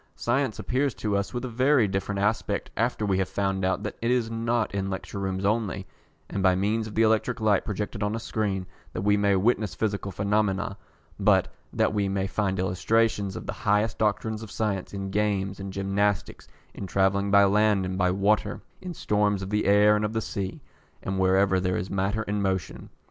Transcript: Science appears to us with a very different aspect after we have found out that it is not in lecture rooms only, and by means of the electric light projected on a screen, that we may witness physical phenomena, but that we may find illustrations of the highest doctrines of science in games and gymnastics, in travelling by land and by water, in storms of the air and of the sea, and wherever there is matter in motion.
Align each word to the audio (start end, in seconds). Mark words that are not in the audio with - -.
Science 0.15 0.57
appears 0.57 0.95
to 0.95 1.15
us 1.15 1.31
with 1.31 1.45
a 1.45 1.47
very 1.47 1.87
different 1.87 2.17
aspect 2.17 2.71
after 2.75 3.05
we 3.05 3.19
have 3.19 3.29
found 3.29 3.63
out 3.63 3.83
that 3.83 3.97
it 4.01 4.09
is 4.09 4.31
not 4.31 4.73
in 4.73 4.89
lecture 4.89 5.19
rooms 5.19 5.45
only, 5.45 5.85
and 6.27 6.41
by 6.41 6.55
means 6.55 6.87
of 6.87 6.95
the 6.95 7.03
electric 7.03 7.39
light 7.39 7.63
projected 7.63 8.01
on 8.01 8.15
a 8.15 8.19
screen, 8.19 8.65
that 8.93 9.03
we 9.03 9.15
may 9.15 9.35
witness 9.35 9.75
physical 9.75 10.11
phenomena, 10.11 10.75
but 11.19 11.49
that 11.71 11.93
we 11.93 12.09
may 12.09 12.25
find 12.25 12.57
illustrations 12.57 13.35
of 13.35 13.45
the 13.45 13.53
highest 13.53 13.99
doctrines 13.99 14.41
of 14.41 14.49
science 14.49 14.91
in 14.91 15.11
games 15.11 15.59
and 15.59 15.71
gymnastics, 15.71 16.47
in 16.73 16.87
travelling 16.87 17.29
by 17.29 17.43
land 17.43 17.85
and 17.85 17.95
by 17.99 18.09
water, 18.09 18.59
in 18.81 18.95
storms 18.95 19.43
of 19.43 19.51
the 19.51 19.65
air 19.65 19.95
and 19.95 20.03
of 20.03 20.13
the 20.13 20.19
sea, 20.21 20.59
and 21.03 21.19
wherever 21.19 21.59
there 21.59 21.77
is 21.77 21.91
matter 21.91 22.23
in 22.23 22.41
motion. 22.41 22.89